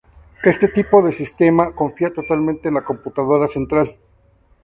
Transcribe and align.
Este 0.51 0.67
tipo 0.67 1.03
de 1.03 1.11
sistema 1.11 1.75
confía 1.75 2.11
totalmente 2.11 2.67
en 2.69 2.73
la 2.73 2.83
computadora 2.83 3.47
central. 3.47 3.97